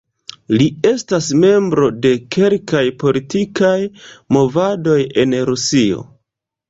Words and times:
Li 0.59 0.65
estas 0.91 1.27
membro 1.43 1.89
de 2.05 2.13
kelkaj 2.35 2.83
politikaj 3.03 3.77
movadoj 4.39 4.99
en 5.25 5.37
Rusio. 5.51 6.03